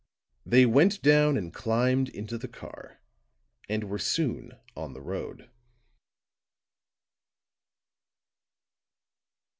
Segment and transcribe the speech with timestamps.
[0.47, 3.01] They went down and climbed into the car,
[3.69, 5.51] and were soon on the road.